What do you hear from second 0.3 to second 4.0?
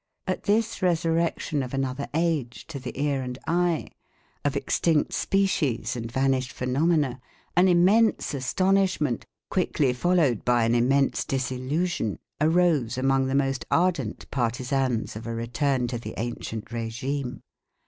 this resurrection of another age to the ear and eye,